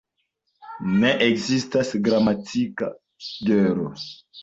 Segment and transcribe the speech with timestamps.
[1.03, 2.93] Ne ekzistas gramatika
[3.51, 3.97] genro.